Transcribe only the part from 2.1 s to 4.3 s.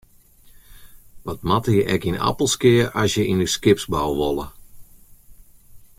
Appelskea at je yn de skipsbou